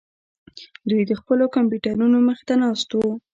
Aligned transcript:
دوی 0.89 1.01
د 1.07 1.11
خپلو 1.19 1.45
کمپیوټرونو 1.55 2.17
مخې 2.27 2.43
ته 2.49 2.55
ناست 2.61 2.89
وو 2.93 3.11